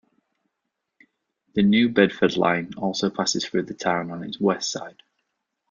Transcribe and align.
The 1.53 1.61
New 1.61 1.87
Bedford 1.89 2.35
line 2.35 2.73
also 2.75 3.11
passes 3.11 3.45
through 3.45 3.65
the 3.65 3.75
town 3.75 4.09
on 4.09 4.23
its 4.23 4.39
west 4.41 4.71
side. 4.71 5.03